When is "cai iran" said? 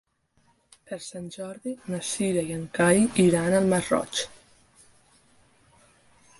2.79-3.59